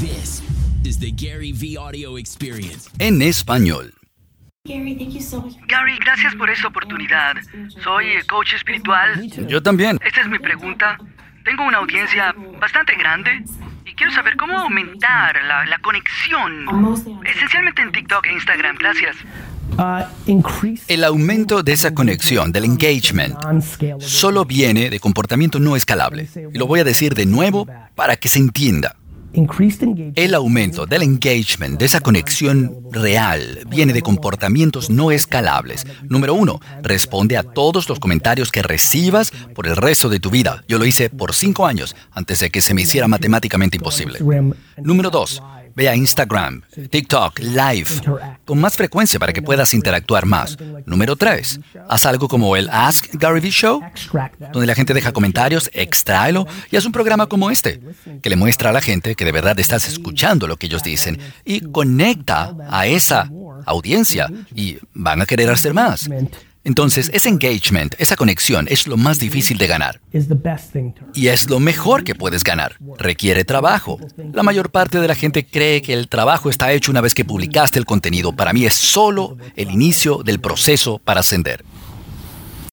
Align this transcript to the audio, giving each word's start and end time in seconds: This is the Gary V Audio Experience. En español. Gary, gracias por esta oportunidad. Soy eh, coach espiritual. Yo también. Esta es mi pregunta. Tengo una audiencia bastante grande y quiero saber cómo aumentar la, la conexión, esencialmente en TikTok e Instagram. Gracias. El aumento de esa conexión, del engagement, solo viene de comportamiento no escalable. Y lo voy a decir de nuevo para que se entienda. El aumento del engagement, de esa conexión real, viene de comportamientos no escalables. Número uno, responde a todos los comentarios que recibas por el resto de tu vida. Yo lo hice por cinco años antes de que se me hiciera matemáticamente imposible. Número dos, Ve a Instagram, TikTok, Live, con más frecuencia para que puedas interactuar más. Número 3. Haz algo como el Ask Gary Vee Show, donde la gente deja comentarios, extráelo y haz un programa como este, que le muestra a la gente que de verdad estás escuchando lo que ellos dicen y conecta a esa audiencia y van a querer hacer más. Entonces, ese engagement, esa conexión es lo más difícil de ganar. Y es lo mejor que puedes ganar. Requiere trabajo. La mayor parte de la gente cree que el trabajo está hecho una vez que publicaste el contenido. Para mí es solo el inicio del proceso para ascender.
This 0.00 0.42
is 0.84 0.98
the 0.98 1.10
Gary 1.10 1.52
V 1.52 1.78
Audio 1.78 2.18
Experience. 2.18 2.90
En 2.98 3.22
español. 3.22 3.94
Gary, 4.66 5.98
gracias 6.04 6.34
por 6.34 6.50
esta 6.50 6.68
oportunidad. 6.68 7.36
Soy 7.82 8.08
eh, 8.08 8.22
coach 8.28 8.52
espiritual. 8.52 9.26
Yo 9.48 9.62
también. 9.62 9.98
Esta 10.04 10.20
es 10.20 10.28
mi 10.28 10.38
pregunta. 10.38 10.98
Tengo 11.44 11.64
una 11.64 11.78
audiencia 11.78 12.34
bastante 12.60 12.94
grande 12.96 13.42
y 13.86 13.94
quiero 13.94 14.12
saber 14.12 14.36
cómo 14.36 14.58
aumentar 14.58 15.42
la, 15.42 15.64
la 15.64 15.78
conexión, 15.78 16.66
esencialmente 17.24 17.80
en 17.80 17.92
TikTok 17.92 18.26
e 18.26 18.32
Instagram. 18.34 18.76
Gracias. 18.78 19.16
El 20.88 21.04
aumento 21.04 21.62
de 21.62 21.72
esa 21.72 21.94
conexión, 21.94 22.52
del 22.52 22.64
engagement, 22.64 23.34
solo 24.00 24.44
viene 24.44 24.90
de 24.90 25.00
comportamiento 25.00 25.58
no 25.58 25.74
escalable. 25.74 26.28
Y 26.52 26.58
lo 26.58 26.66
voy 26.66 26.80
a 26.80 26.84
decir 26.84 27.14
de 27.14 27.24
nuevo 27.24 27.66
para 27.94 28.16
que 28.16 28.28
se 28.28 28.40
entienda. 28.40 28.94
El 30.14 30.34
aumento 30.34 30.86
del 30.86 31.02
engagement, 31.02 31.78
de 31.78 31.84
esa 31.84 32.00
conexión 32.00 32.74
real, 32.90 33.60
viene 33.68 33.92
de 33.92 34.02
comportamientos 34.02 34.90
no 34.90 35.10
escalables. 35.10 35.86
Número 36.08 36.34
uno, 36.34 36.60
responde 36.82 37.36
a 37.36 37.42
todos 37.42 37.88
los 37.88 38.00
comentarios 38.00 38.50
que 38.50 38.62
recibas 38.62 39.32
por 39.54 39.66
el 39.66 39.76
resto 39.76 40.08
de 40.08 40.20
tu 40.20 40.30
vida. 40.30 40.64
Yo 40.68 40.78
lo 40.78 40.86
hice 40.86 41.10
por 41.10 41.34
cinco 41.34 41.66
años 41.66 41.94
antes 42.12 42.40
de 42.40 42.50
que 42.50 42.60
se 42.60 42.74
me 42.74 42.82
hiciera 42.82 43.08
matemáticamente 43.08 43.76
imposible. 43.76 44.18
Número 44.82 45.10
dos, 45.10 45.42
Ve 45.76 45.90
a 45.90 45.94
Instagram, 45.94 46.62
TikTok, 46.90 47.38
Live, 47.40 47.90
con 48.46 48.58
más 48.58 48.76
frecuencia 48.76 49.20
para 49.20 49.34
que 49.34 49.42
puedas 49.42 49.74
interactuar 49.74 50.24
más. 50.24 50.56
Número 50.86 51.16
3. 51.16 51.60
Haz 51.88 52.06
algo 52.06 52.28
como 52.28 52.56
el 52.56 52.70
Ask 52.70 53.08
Gary 53.12 53.40
Vee 53.40 53.50
Show, 53.50 53.82
donde 54.52 54.66
la 54.66 54.74
gente 54.74 54.94
deja 54.94 55.12
comentarios, 55.12 55.68
extráelo 55.74 56.46
y 56.70 56.76
haz 56.76 56.86
un 56.86 56.92
programa 56.92 57.26
como 57.26 57.50
este, 57.50 57.80
que 58.22 58.30
le 58.30 58.36
muestra 58.36 58.70
a 58.70 58.72
la 58.72 58.80
gente 58.80 59.14
que 59.14 59.26
de 59.26 59.32
verdad 59.32 59.60
estás 59.60 59.86
escuchando 59.86 60.46
lo 60.46 60.56
que 60.56 60.66
ellos 60.66 60.82
dicen 60.82 61.18
y 61.44 61.60
conecta 61.60 62.56
a 62.70 62.86
esa 62.86 63.30
audiencia 63.66 64.28
y 64.54 64.78
van 64.94 65.20
a 65.20 65.26
querer 65.26 65.50
hacer 65.50 65.74
más. 65.74 66.08
Entonces, 66.66 67.12
ese 67.14 67.28
engagement, 67.28 67.94
esa 67.96 68.16
conexión 68.16 68.66
es 68.68 68.88
lo 68.88 68.96
más 68.96 69.20
difícil 69.20 69.56
de 69.56 69.68
ganar. 69.68 70.00
Y 71.14 71.28
es 71.28 71.48
lo 71.48 71.60
mejor 71.60 72.02
que 72.02 72.16
puedes 72.16 72.42
ganar. 72.42 72.76
Requiere 72.98 73.44
trabajo. 73.44 74.00
La 74.32 74.42
mayor 74.42 74.70
parte 74.70 74.98
de 74.98 75.06
la 75.06 75.14
gente 75.14 75.46
cree 75.46 75.80
que 75.80 75.92
el 75.92 76.08
trabajo 76.08 76.50
está 76.50 76.72
hecho 76.72 76.90
una 76.90 77.00
vez 77.00 77.14
que 77.14 77.24
publicaste 77.24 77.78
el 77.78 77.84
contenido. 77.84 78.32
Para 78.32 78.52
mí 78.52 78.64
es 78.64 78.74
solo 78.74 79.36
el 79.54 79.70
inicio 79.70 80.24
del 80.24 80.40
proceso 80.40 80.98
para 80.98 81.20
ascender. 81.20 81.64